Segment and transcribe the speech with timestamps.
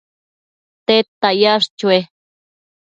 [0.87, 1.99] tedta yash chue?